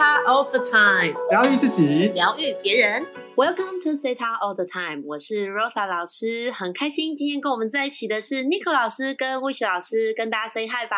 [0.00, 3.06] Theta All the Time，疗愈自己，疗愈别人。
[3.36, 10.96] Welcome to Theta All the Time，我是 Rosa 老师，很开心今天跟我们在一起的是 Nico 老师跟 Wish 老师，跟大家 say hi 吧。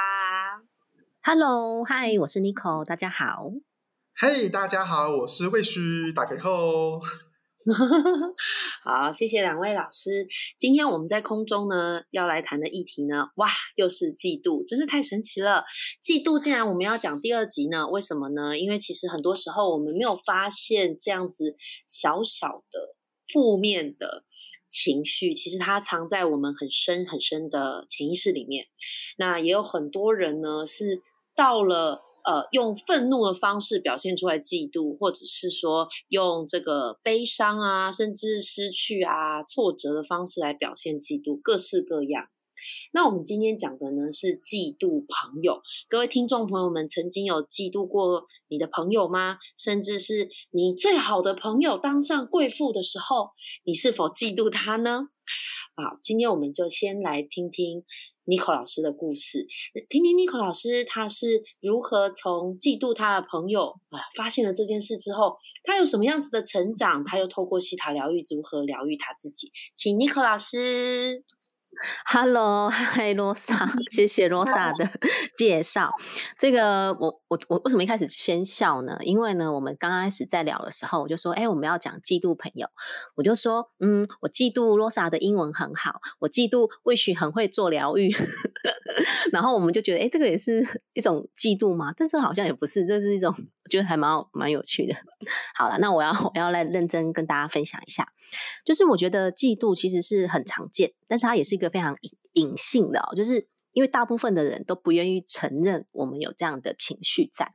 [1.25, 3.51] Hello，Hi，我是 Nico，大家好。
[4.21, 7.01] Hey，大家好，我是魏旭，打给后。
[8.83, 10.27] 好，谢谢两位老师。
[10.59, 15.65] 今天我们在空中呢，要来谈的议题呢，哇，又是嫉妒，真是太神奇了。
[16.03, 17.89] 嫉妒，竟然我们要讲第二集呢？
[17.89, 18.59] 为什么呢？
[18.59, 21.57] 因为其实很多时候我们没有发现这样子
[21.87, 22.97] 小小的
[23.33, 24.25] 负面的
[24.69, 28.67] 情绪，其实它藏在我们很深很深的潜意识里面。
[29.17, 31.01] 那也有很多人呢，是
[31.37, 32.03] 到了。
[32.25, 42.29] 呃，用愤怒的方式表现出来嫉妒，或者是说用这个悲伤啊，甚至失去啊、挫折的方式来表现嫉妒，各式各样。
[42.93, 45.63] 那我们今天讲的呢是嫉妒朋友。
[45.89, 49.39] 各位听众朋友们，曾经有嫉妒过你的朋友吗？
[49.59, 53.31] 甚至是你最好的朋友当上贵妇的时候，
[53.65, 55.09] 你是否嫉妒他呢？
[55.75, 57.85] 好，今天我们就先来听听。
[58.25, 59.47] Nico 老师的故事，
[59.89, 67.05] 听听 Nico 老师他是如何从嫉妒他的朋友啊，发现了这件事之后，他有什么样子的成长？
[67.05, 69.53] 他又透过西塔疗愈如何疗愈他自己？
[69.77, 71.25] 请 Nico 老师。
[72.07, 74.89] Hello，嗨，罗莎，谢谢罗莎的
[75.35, 75.91] 介绍。
[76.39, 78.99] 这个我我我为什么一开始先笑呢？
[79.03, 82.69] 因为呢，我们刚开始在聊的时候，我就说，哎，我们要讲嫉妒朋友，
[83.17, 88.15] 我就说，嗯，我嫉妒罗莎的英文很好，我嫉妒魏许很会做疗愈。
[89.33, 91.93] 然后我们就觉得，哎，这个也是一种嫉妒嘛？
[91.97, 94.95] 但是好像也不是，这是一种我觉得还蛮蛮有趣的。
[95.55, 98.07] 好了，那我要我要来认真跟大家分享一下，
[98.65, 107.55] 就是我觉得嫉妒其实是很常见，但是它也是一个非常隐隐性的，就是因为大部分的人都不愿意承认我们有这样的情绪在，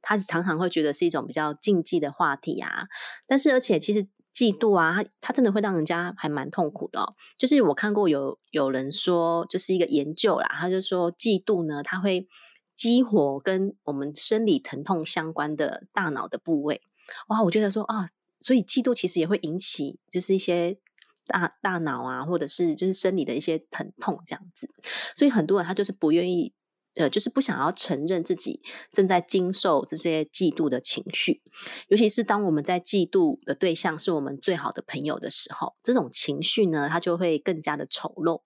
[0.00, 2.86] 他常常会觉得是一种比较禁忌的话题啊。
[3.26, 4.06] 但是而且其实。
[4.36, 7.14] 嫉妒啊，它真的会让人家还蛮痛苦的。
[7.38, 12.28] 就是我看过有有人说，就是一个研究啦，他就说嫉妒呢，它会
[12.76, 16.82] 激活跟我们生理疼痛相关的大脑的部位。
[17.28, 18.06] 哇，我觉得说啊，
[18.38, 20.78] 所以嫉妒其实也会引起就是一些
[21.26, 24.70] 大大脑啊，或者是就是生理的一些疼痛这样子。
[25.16, 26.52] 所以很多人他就是不愿意。
[26.98, 31.42] 呃，就是不想要承认自己正在经受这些嫉妒的情绪，
[31.88, 38.40] 尤其是当我们在嫉妒的对象是我们最好的朋友的时候，这种情绪呢，它就会更加的丑陋。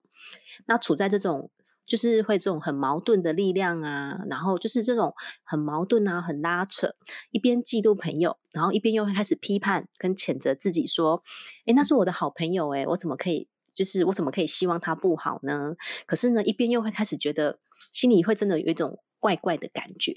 [0.65, 1.49] 那处在这种
[1.91, 5.13] 就是会这种很矛盾的力量啊，然后就是这种
[5.43, 6.95] 很矛盾啊，很拉扯，
[7.31, 11.21] 一边嫉妒朋友，然后一边又会开始批判跟谴责自己，说
[11.67, 13.49] ：“诶，那是我的好朋友，诶，我怎么可以？
[13.73, 15.75] 就是我怎么可以希望他不好呢？”
[16.07, 17.59] 可是呢，一边又会开始觉得。
[17.91, 20.13] 心里会真的有一种怪怪的感觉，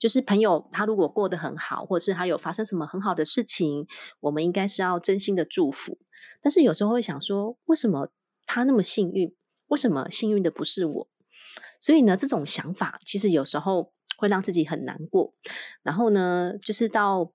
[0.00, 3.86] 就是朋友他如果过得很好，或者是他有发生什么很好的事情，
[4.18, 5.96] 我们应该是要真心的祝福。
[6.42, 8.10] 但是有时候会想说，为什么
[8.46, 9.32] 他那么幸运？
[9.68, 11.08] 为什么幸运的不是我？
[11.80, 15.34] 所以呢，这种想法其实有时候会让自己很难过。
[15.82, 17.32] 然后呢，就是到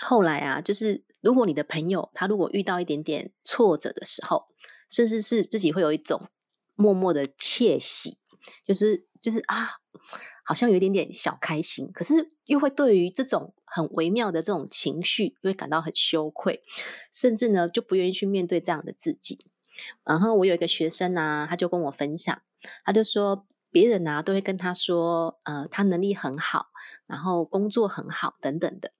[0.00, 4.46] 后来啊，就是如果你的朋友他如果遇到一点点挫折的时候，
[4.90, 6.28] 甚至是自己会有一种
[6.74, 8.18] 默默的窃喜。
[8.66, 9.70] 就是就是啊，
[10.44, 16.60] 好像有一点点小开心，可是又会对于这种很微妙的这种情绪，会感到很羞愧，
[17.12, 19.38] 甚至呢就不愿意去面对这样的自己。
[20.04, 22.42] 然后我有一个学生啊，他就跟我分享，
[22.84, 26.66] 他就说别人啊都会跟他说，呃，他能力很好，
[27.06, 28.92] 然后工作很好等等的，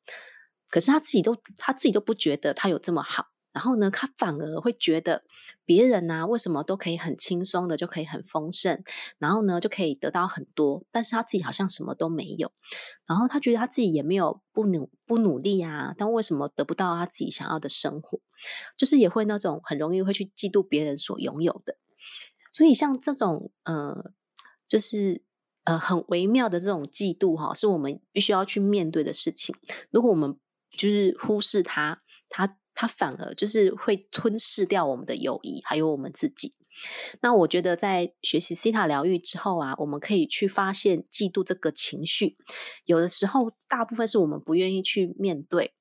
[0.70, 3.28] 可是他自己都他自己都不觉得他有这么好。
[3.52, 5.24] 然后呢，他反而会觉得
[5.74, 8.84] 别人呢，为什么都可以很轻松的就可以很丰盛，
[9.16, 12.52] 然后呢就可以得到很多，但是他自己好像什么都没有。
[13.06, 18.20] 然后他觉得他自己也没有不努不努力啊，但为什么得不到他自己想要的生活？
[18.76, 21.78] 就是也会那种很容易会去嫉妒别人所拥有的。
[22.52, 24.12] 所以像这种呃，
[24.68, 25.22] 就是
[25.64, 29.54] 呃很微妙的这种嫉妒哈，是我们必须要去面对的事情。
[29.90, 30.36] 如果我们
[30.76, 32.58] 就是忽视它，它。
[32.82, 36.52] 它反而就是会吞噬掉我们的友谊，还有我们自己。
[37.20, 42.36] 那我觉得在学习西塔疗愈之后啊，我们可以去发现嫉妒这个情绪，
[42.84, 45.74] 有的时候大部分是我们不愿意去面对。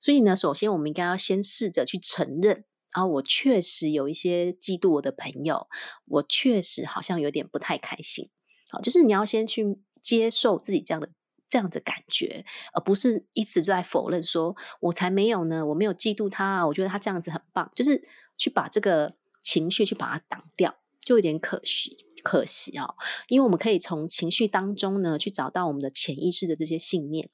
[0.00, 2.64] 所以呢，首先我们应该要先试着去承认，
[2.94, 5.68] 然后我确实有一些嫉妒我的朋友，
[6.06, 8.30] 我确实好像有点不太开心。
[8.70, 11.10] 好，就是你要先去接受自己这样的。
[11.48, 18.06] 这样的感觉，而不是一直在否认说“我才没有呢，我没有嫉妒他，我觉得他这样子很棒”，就是
[18.36, 22.94] 去把这个情绪去把它挡掉，就有点可惜，可惜哦，
[23.28, 27.30] 因为我们可以从情绪当中呢，去找到我们的潜意识的这些信念，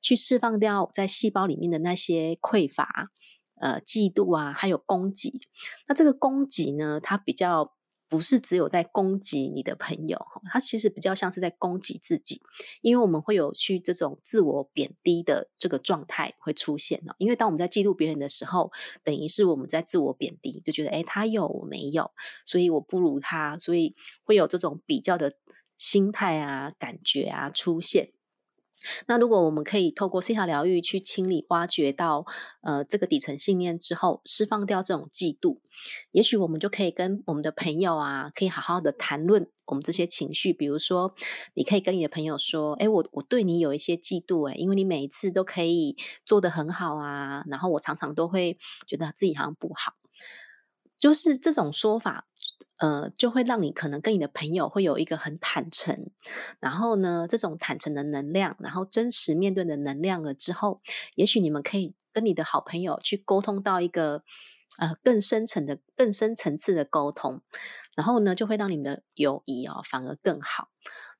[0.00, 3.10] 去释放掉在细胞里面的那些匮乏、
[3.60, 5.40] 呃嫉妒啊，还有攻击。
[5.88, 7.75] 那这个攻击呢，它比较。
[8.08, 12.40] 不是只有在攻击你的朋友，他其实比较像是在攻击自己，
[12.80, 17.14] 因为我们会有去这种自我贬低的这个状态会出现呢。
[17.18, 18.70] 因为当我们在嫉妒别人的时候，
[19.02, 22.12] 等于是我们在自我贬低，就觉得哎，他有我没有，
[22.44, 25.32] 所以我不如他，所以会有这种比较的
[25.76, 28.12] 心态啊、感觉啊出现。
[29.06, 32.24] 那如果我们可以透过西塔疗愈去清理、挖掘到
[32.62, 35.58] 呃这个底层信念之后，释放掉这种嫉妒，
[36.12, 40.52] 也许我们就可以跟我们的朋友啊，可以好好的谈论我们这些情绪。
[40.52, 41.14] 比如说，
[41.54, 49.94] 你可以跟你的朋友说：“哎，我我对你有一些嫉妒，哎，因为你每一次都可以做得很好啊，然后我常常都会觉得自己好像不好。”
[50.98, 52.26] 就是这种说法。
[52.78, 56.10] 呃，就会让你可能跟你的朋友会有一个很坦诚，
[56.60, 60.80] 然后呢，这种坦诚的能量，然后真实面对的能量了之后，
[61.14, 64.22] 也许你们可以跟你的好朋友去沟通到一个
[64.78, 67.40] 呃更深层的、更深层次的沟通，
[67.94, 70.68] 然后呢，就会让你们的友谊哦反而更好。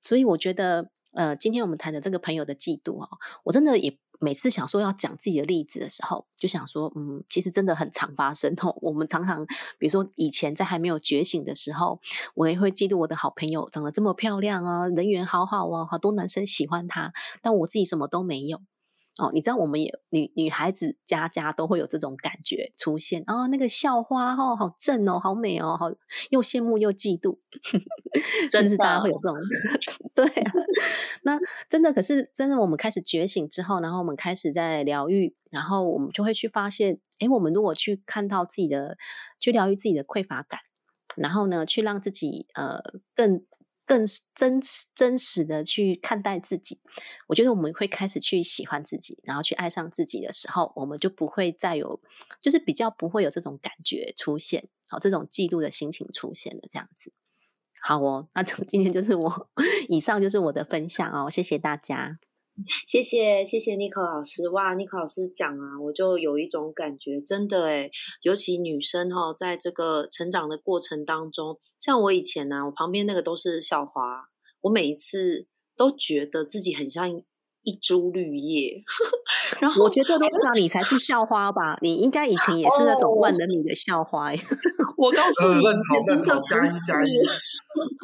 [0.03, 3.09] 所以我觉得，呃，今天我们谈的这个朋友的嫉妒哦，
[3.45, 3.99] 我真的也。
[4.19, 8.75] 每次想说要讲自己的例子的时候，就想说，嗯，其实真的很常发生哦。
[8.81, 9.45] 我们常常，
[9.79, 12.01] 比如说以前在还没有觉醒的时候，
[12.35, 18.63] 我也会嫉妒我的好朋友长得这么漂亮啊，人缘好好啊，好多男生喜欢她，但我自己什么都没有。
[19.19, 25.91] 哦，你知道我们也女女孩子家家都会有这种感觉出现哦，那个校花哦，好正哦，好美哦，好
[26.31, 27.39] 又羡慕又嫉妒，
[28.53, 29.37] 是不是大家会有这种？
[30.15, 30.53] 对啊，
[31.23, 38.99] 那真的可是真的，我们开始觉醒之后，然后我们开始在疗愈，然后我们就会去发现，哎，我们如果去看到自己的，
[39.41, 40.61] 去疗愈自己的匮乏感，
[41.17, 42.83] 然后呢，去让自己呃
[43.15, 43.45] 更。
[43.87, 44.05] 更
[44.35, 44.61] 真
[44.95, 46.81] 真实的去看待自己，
[47.29, 52.01] 我觉得我们会开始去喜欢自己，然后去爱上自己的时候，我们就不会再有，
[52.41, 57.13] 就是比较不会有这种感觉出现，好，这种嫉妒的心情出现的这样子。
[57.81, 59.49] 好哦，那从 今天就是我
[59.89, 62.19] 以上就是我的分享哦，谢谢大家。
[62.87, 67.91] 谢谢谢谢尼克老师哇，尼克老师讲啊，我就有一种感觉，真的诶
[68.23, 74.29] 尤其女生哈，在这个成长的过程当中，像我以前呢，我旁边那个都是校花，
[74.63, 77.23] 我每一次都觉得自己很像。
[77.69, 78.85] 一株绿叶，
[79.59, 81.77] 然后我觉得罗莎你才是校花吧？
[81.83, 84.31] 你应该以前也是那种万人迷的校花。
[84.97, 85.65] 我告诉你，
[86.07, 87.11] 真的加一加一。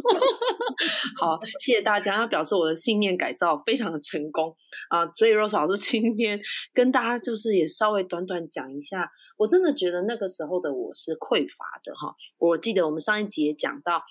[1.21, 4.57] 好，谢谢大家，要表示我的信念改造非常的成功
[4.89, 5.07] 啊！
[5.15, 6.41] 所以 Rose 老师今天
[6.75, 12.15] 跟大家就是也稍微短短讲一下，我真的觉得那个时候的我是匮乏的哈。
[12.39, 14.03] 我记得我们上一集也讲到，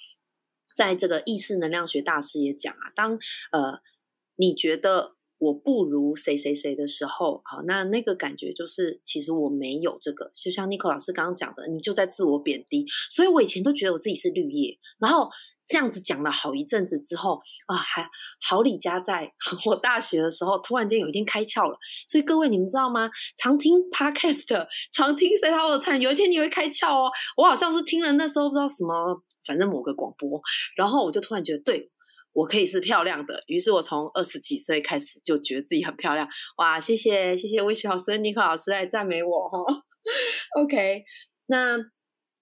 [0.75, 3.19] 在这个意识能量学大师也讲啊，当
[3.51, 3.79] 呃
[4.35, 5.15] 你觉得。
[5.41, 10.29] 我不如谁谁谁的时候，好，那那个感觉就是，其实我没有这个。
[10.35, 12.85] 就像 Nico 老师刚刚讲的，你就在自我贬低。
[13.09, 15.31] 所以我以前都觉得我自己是绿叶，然后
[15.71, 18.09] 这样子讲了好一阵子之后，啊，还
[18.41, 19.31] 好李家在
[19.65, 21.77] 我大学的时候，突然间有一天开窍了。
[22.07, 23.09] 所以各位你们知道吗？
[23.37, 27.11] 常听 Podcast，常听 Say Hello 的有一天你会开窍哦。
[27.37, 30.41] 我好像是听了那时候不知道什么，反正某个广播，
[30.75, 31.89] 然后我就突然觉得对。
[32.33, 36.25] 我可以是漂亮的，于是我从二十几岁开始就觉得自己很漂亮。
[36.55, 39.59] 哇，谢谢谢谢魏雪老师、尼克老师来赞美我哈。
[40.61, 41.03] OK，
[41.47, 41.77] 那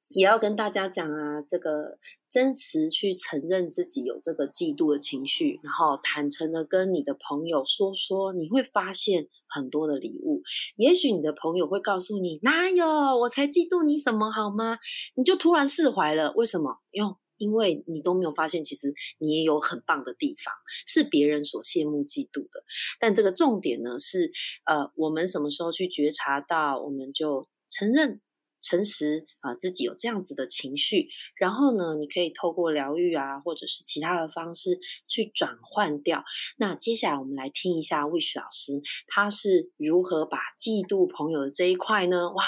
[0.09, 1.99] 也要跟大家讲啊，这个
[2.29, 10.41] 真实去承认自己有这个嫉妒的情绪，然后坦诚的跟你的朋友说说，你会发现很多的礼物。
[10.75, 12.85] 也许你的朋友会告诉你，哪有
[13.19, 14.79] 我才嫉妒你什么好吗？
[15.15, 16.33] 你就突然释怀了。
[16.33, 16.79] 为什么？
[16.91, 20.53] 用因为你都没有发现，其实你也有很棒的地方，
[20.85, 22.63] 是别人所羡慕嫉妒的。
[22.99, 24.31] 但这个重点呢，是
[24.65, 28.19] 呃，我们什么时候去觉察到，我们就承认、
[28.61, 31.09] 诚实啊，自己有这样子的情绪。
[31.35, 36.23] 然后呢，你可以透过疗愈啊，或者是其他的方式去转换掉。
[36.57, 42.31] 那接下来我们来听一下 Wish 老师，他是如何把嫉妒朋友的这一块呢？
[42.31, 42.43] 哇，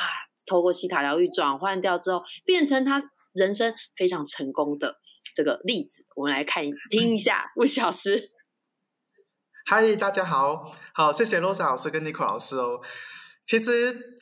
[0.46, 3.12] 透过西塔疗愈转换掉之后，变成他。
[3.34, 5.00] 人生非常成功的
[5.34, 8.30] 这个例子，我们来看听一下魏老师。
[9.66, 12.82] 嗨，大家好，好，谢谢罗莎老师跟尼克老师哦。
[13.46, 14.18] 其实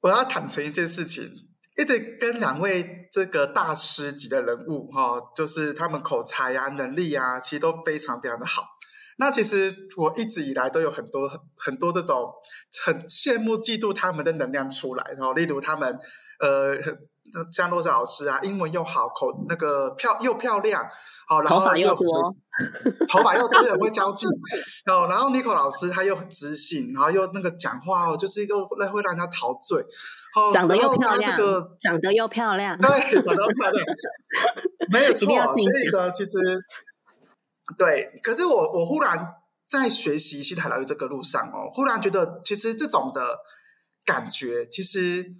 [0.00, 1.30] 我要坦诚一件事情，
[1.76, 8.62] 一直跟两位这个大师级的人物哈，就是他们口才呀、能力啊，其实都非常非常的好。
[9.20, 12.32] 那其实我一直以来都有很多很很多这种
[12.86, 15.98] 很羡慕、嫉妒他们的能量出来，然后例如他们
[16.40, 16.74] 呃，
[17.52, 20.82] 像洛子老师啊，英文又好，口那个漂又漂亮，
[21.28, 22.34] 好，然后头发又多，
[23.12, 24.26] 头发又多，又会交际，
[24.90, 29.82] 哦，然后 n i c o 老师他又很知性，然后又那个讲话哦，就是一个会让人家陶醉，
[30.34, 32.88] 哦，长得又漂亮，那个长得又漂亮，对，
[33.22, 33.84] 长得又漂亮，
[34.90, 36.38] 没有错，所以呢，其实。
[37.78, 39.34] 对，可是我我忽然
[39.66, 43.38] 在学习西塔疗愈这个路上哦，忽然觉得其实这种的
[44.04, 45.34] 感觉，其实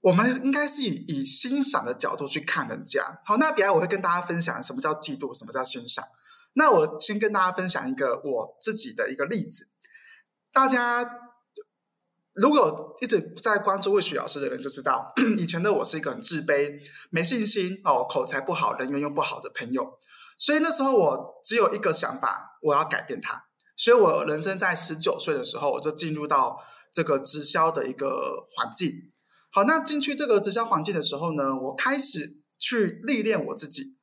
[0.00, 3.20] 我们应该是以以欣赏的角度去看人家。
[3.24, 6.04] 好，那等下我会跟大家分享什么叫嫉妒，什么叫欣赏。
[6.54, 9.68] 那我先跟大家分享一个我自己的一个例子。
[10.52, 11.08] 大家
[12.34, 19.98] 如果一直在关注魏雪老师的人就知道， 以前的我是一个很自卑、没信心哦、口才不好、人缘又不好的朋友。
[20.42, 23.44] 所以那时候我只有一个想法，我要改变它。
[23.76, 26.58] 所以我人生在十九岁的时候，我就进入到
[26.92, 28.90] 这个直销的一个环境。
[29.52, 33.98] 好，那进去这个直销环境的时候呢，我开始去历练我自己。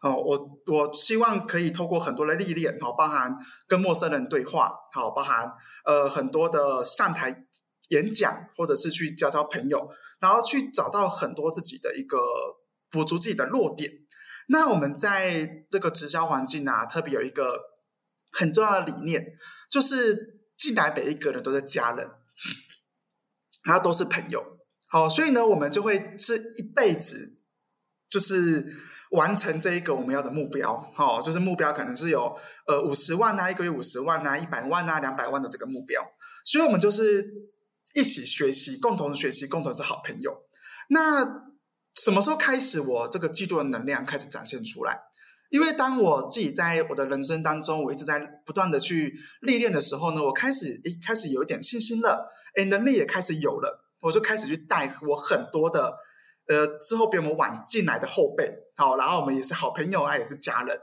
[0.00, 5.52] 哦，我我希望可以透过很多的历练，好，包含跟陌生人对话，好，包含
[5.84, 7.44] 呃很多的上台
[7.90, 12.18] 演讲，或者是去交交朋友，然后去找到很多自己的一个
[12.90, 13.92] 补足自己的弱点。
[14.52, 17.58] 那我们在这个直销环境啊，特别有一个
[18.30, 19.32] 很重要的理念，
[19.70, 22.06] 就是进来每一个人都是家人，
[23.64, 24.44] 然后都是朋友。
[24.90, 27.38] 好，所以呢，我们就会是一辈子，
[28.10, 28.76] 就是
[29.12, 30.92] 完成这一个我们要的目标。
[30.94, 36.02] 好，就是目标可能是有呃五十万啊，一个月五十万啊，一百万啊，两百万的这个目标。
[36.44, 37.26] 所以，我们就是
[37.94, 40.42] 一起学习，共同学习，共同是好朋友。
[40.90, 41.50] 那。
[41.94, 44.98] 什么时候开始，我这个嫉妒的能量开始展现出来？
[45.50, 55.94] 因为当我自己在我的人生当中，我一直在不断的去历练的时候呢，我开始诶开始有一点信心了，诶能力也开始有了，我就开始去带我很多的
[56.48, 60.80] 呃之后比我们晚进来的后辈，好，然后我们也是好朋友啊，也是家人，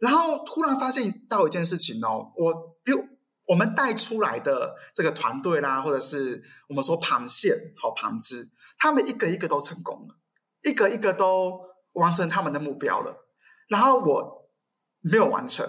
[0.00, 2.52] 然后突然发现到一件事情哦，我
[2.86, 3.04] 又
[3.46, 10.16] 我们带出来的这个团队啦，或者是我们说螃蟹好旁支，他们一个一个都成功了。
[10.62, 11.60] 一个一个都
[11.92, 13.26] 完成他们的目标了，
[13.68, 14.50] 然后我
[15.00, 15.66] 没有完成，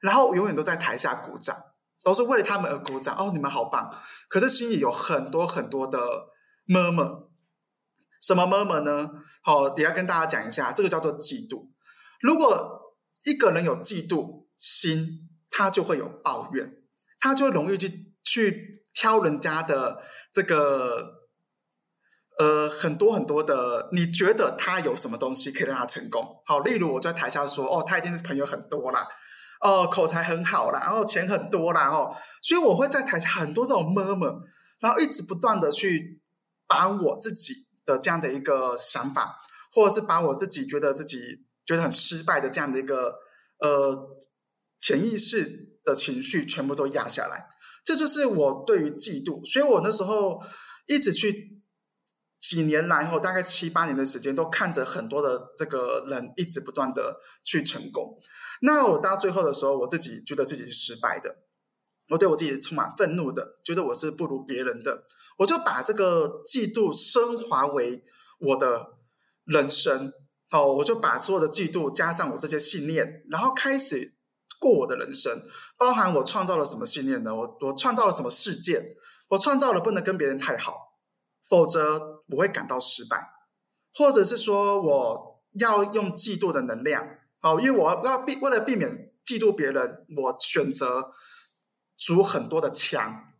[0.00, 1.56] 然后永远都在台下鼓掌，
[2.02, 3.14] 都是为了他们而鼓掌。
[3.16, 3.94] 哦，你们好棒！
[4.28, 5.98] 可是心里有很多很多的
[6.64, 7.24] 妈妈
[8.20, 9.10] 什么妈妈呢？
[9.42, 11.68] 好，等下跟大家讲一下，这个叫做嫉妒。
[12.20, 16.82] 如果一个人有嫉妒心，他就会有抱怨，
[17.20, 21.21] 他就容易去去挑人家的这个。
[22.42, 26.42] 呃，很多很多的，你觉得他有什么东西可以让他成功？
[26.44, 29.06] 好，例如我在台下说，哦，他一定是朋友很多啦，
[29.60, 34.40] 哦，口才很好啦，然后钱很多啦，哦，所以我会在台下很多这种 murmur，
[34.80, 36.20] 然后一直不断的去
[36.66, 37.54] 把我自己
[37.86, 39.36] 的这样的一个想法，
[39.72, 41.18] 或者是把我自己觉得自己
[41.64, 43.14] 觉得很失败的这样的一个
[43.60, 44.18] 呃
[44.80, 47.46] 潜意识的情绪，全部都压下来。
[47.84, 50.42] 这就是我对于嫉妒，所以我那时候
[50.88, 51.51] 一直去。
[52.42, 58.18] 几年来后，大概七八年的时间，都看着很多的这个人一直不断的去成功。
[58.62, 61.36] 那我到最后的时候，我自己觉得自己是失败的，
[62.10, 65.04] 我对我自己充满愤怒的，觉得我是不如别人的，
[65.38, 68.02] 我就把这个嫉妒升华为
[68.40, 68.98] 我的
[69.44, 70.12] 人生。
[70.50, 74.16] 哦，我就把所有的嫉妒加上我这些信念，然后开始
[74.58, 75.40] 过我的人生。
[75.78, 77.34] 包含我创造了什么信念呢？
[77.34, 78.96] 我我创造了什么事件？
[79.28, 80.98] 我创造了不能跟别人太好。
[81.44, 83.28] 否则我会感到失败，
[83.94, 87.06] 或者是说我要用嫉妒的能量，
[87.42, 91.12] 哦，因为我要避为了避免嫉妒别人，我选择
[91.96, 93.32] 筑很多的墙，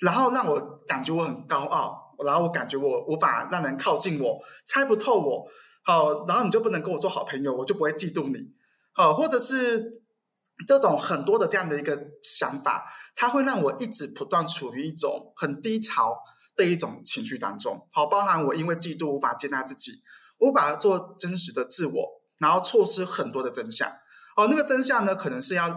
[0.00, 5.46] 然后让我感觉我很高傲，然后我感觉我无法让人靠近我，猜不透我，
[5.84, 8.52] 好，然后你就不能跟我做好朋友，我就不会嫉妒你，
[8.92, 10.02] 好，或者是
[10.66, 16.18] 这种很多的这样的一个想法，它会让我一直不断处于一种很低潮。
[16.58, 19.92] 的一种情绪当中，好，包含我因为嫉妒无法接纳自己，
[20.40, 23.88] 无法做真实的自我，然后错失很多的真相。
[24.36, 25.72] 哦，那个真相呢，可能是要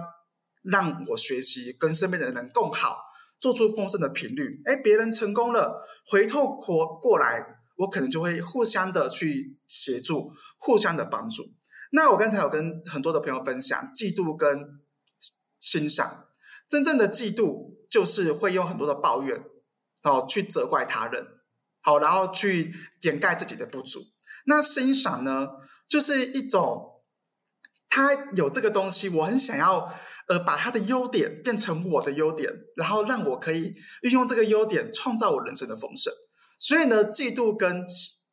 [0.64, 2.98] 让我学习跟身边的人共好，
[3.40, 4.62] 做出丰盛的频率。
[4.66, 7.46] 哎，别人成功了，回头过过来，
[7.78, 11.44] 我可能就会互相的去协助，互相的帮助。
[11.92, 14.82] 那我刚才有跟很多的朋友分享，嫉妒跟
[15.60, 16.26] 欣赏，
[16.68, 19.44] 真正的嫉妒就是会用很多的抱怨。
[20.04, 21.26] 哦，去责怪他人，
[21.82, 24.02] 好，然后去掩盖自己的不足。
[24.46, 25.48] 那欣赏呢，
[25.88, 27.04] 就是一种
[27.90, 29.94] 他有这个东西，我很想要
[30.28, 36.12] 呃把他的优点变成我的优点，然后让我可以运用这个优点创造我人生的丰盛。
[36.58, 37.86] 所以呢，嫉妒跟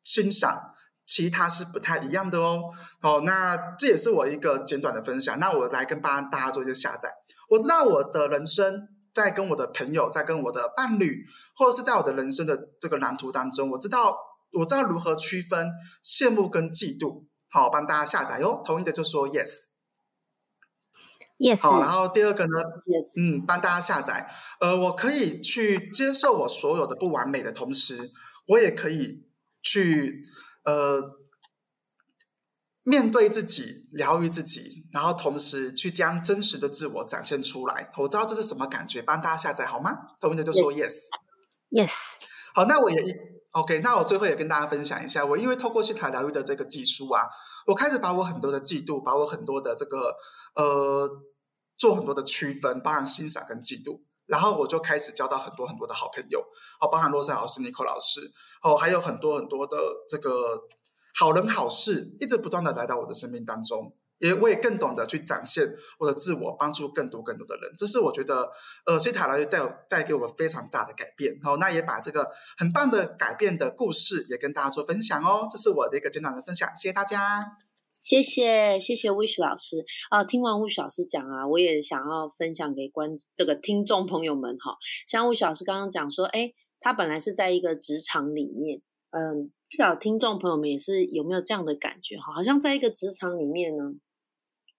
[0.03, 2.63] 欣赏其他是不太一样的哦。
[3.01, 5.39] 好，那这也是我一个简短的分享。
[5.39, 7.13] 那我来跟大大家做一些下载。
[7.51, 14.17] 我知道我的人生在跟我的朋友，在跟我的伴侣，或者是在我的人生的这个蓝图当中，我知道
[14.53, 15.69] 我知道如何区分
[16.05, 17.25] 羡慕跟嫉妒。
[17.50, 18.62] 好，帮大家下载哟。
[18.65, 21.62] 同意的就说 yes，yes。
[21.62, 22.53] 好，然后第二个呢，
[23.17, 24.31] 嗯，帮大家下载。
[24.61, 28.12] 呃，我可以去接受我所有的不完美的同时，
[28.49, 29.27] 我也可以
[29.62, 30.23] 去
[30.65, 31.18] 呃
[32.88, 37.92] 面对自己，疗愈自己，然后同时去将真实的自我展现出来。
[37.99, 39.92] 我知道这是什么感觉，帮大家下载好吗？
[40.18, 41.92] 同意的就说 yes，yes。
[42.54, 42.97] 好，那我也
[43.52, 43.80] OK。
[43.80, 47.28] 那我最后也跟大家分享一下，我因为透过西塔疗愈的这个技术啊，
[47.66, 50.14] 我开始把我很多的嫉妒，把我很多的这个
[50.54, 51.07] 呃
[51.76, 54.00] 做很多的区分，包含欣赏跟嫉妒。
[54.25, 56.40] 然后我就开始交到很多很多的好朋友，
[56.80, 58.21] 哦，包含罗莎老师、尼克老师，
[58.62, 59.78] 哦，还有很多很多的
[60.09, 60.59] 这个
[61.19, 67.73] 好人好事，一直不断的来到我的生命当中，也我也更懂得去展现我的自我，帮助更多更多的人。
[67.77, 68.51] 这是我觉得，
[68.87, 69.59] 呃，西塔拉带
[69.89, 71.39] 带给我非常大的改变。
[71.43, 75.49] 好，那也把这个很棒的改变的故事也跟大家做分享哦。
[75.51, 77.57] 这是我的一个简短的分享，谢谢大家。
[78.01, 80.23] 谢谢谢谢 Wish 老师啊！
[80.23, 84.77] 听完 Wish 老师讲啊，我也想要分享给观这个听众朋友们哈。
[85.09, 92.33] 像 Wish 老师刚刚讲说，哎，他本来是在一个职场里面，嗯，不晓得听众朋友们也是有没有这样的感觉哈？
[92.35, 93.93] 好像在一个职场里面呢，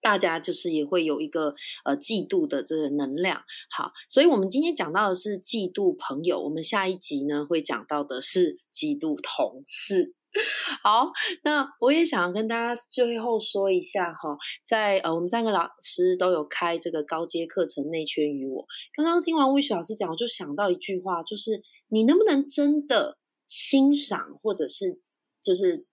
[0.02, 1.54] 大家就是也会有一个
[1.84, 3.42] 呃嫉妒的这个能量。
[3.70, 10.14] 好，所以我们今天讲到的是嫉妒朋友，我们下一集呢会讲到的是嫉妒同事。
[10.82, 11.10] 好，
[11.42, 18.62] 那我也想跟大家最后说一下哈，在呃，我们三个老师都有开这个高阶课程《内圈与我》。
[18.96, 23.18] 刚刚听完魏雪老师讲，我就想到一句话，就是你能不能真的
[23.50, 25.00] 欣赏，或者是
[25.42, 25.84] 就是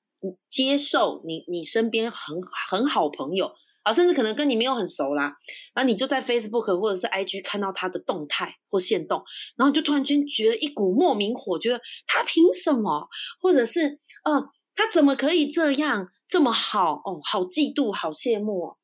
[0.48, 2.38] 接受你你身边很
[2.70, 3.52] 很好朋友。
[3.84, 5.38] 啊，甚至可能跟你没有很熟啦，
[5.74, 9.24] 然后你就在 Facebook 或者是 IG 看到他的动态或线动，
[9.56, 13.08] 然后你就突然间觉得一股莫名火，觉得他凭什么，
[13.40, 14.44] 或者是嗯，
[14.76, 18.66] 他怎么可以这样这么好哦，好嫉妒，好羡慕。
[18.66, 18.78] 哦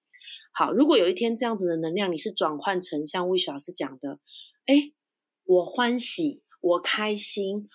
[0.54, 4.20] 好，如果有一天这样子的能量你是转换成像魏雪老师讲的，
[4.68, 4.94] 哎，
[5.44, 7.68] 我欢喜，我开心，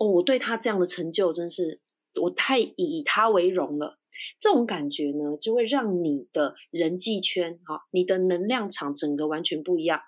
[0.00, 1.78] 哦，我对他这样的成就真是
[2.22, 3.98] 我太以他为荣了。
[4.38, 10.00] 这种感觉呢，就会让你的人际圈，哈，你的能量场整个完全不一样。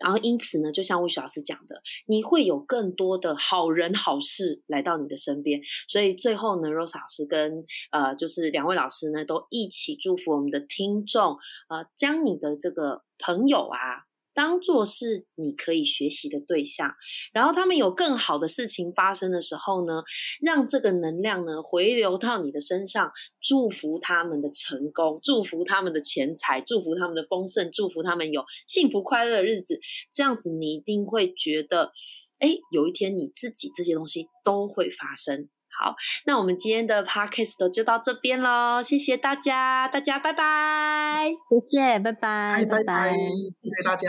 [0.00, 5.60] 然后因此呢，就像魏雪老师讲的，你会有更多的好人好事来到你的身边。
[5.86, 11.36] 所以最后呢，Rose 老师跟呃，就是两位老师呢，都一起祝福我们的听众，
[11.68, 14.06] 呃，将你的这个朋友啊。
[14.34, 16.94] 当做是你可以学习的对象，
[17.32, 20.02] 然后他们有更好的事情发生的时候呢，
[20.40, 29.80] 让这个能量呢回流到你的身上，祝福他们的成功，祝福他们的钱财，祝福他们的丰盛，祝福他们有幸福快乐的日子。
[30.12, 31.92] 这样子你一定会觉得，
[32.38, 35.48] 哎，有一天你自己这些东西都会发生。
[35.78, 35.94] 好，
[36.26, 44.08] 那我们今天的 podcast 就到这边喽，谢谢大家，大家拜拜，谢谢，拜拜，拜拜，谢谢大家。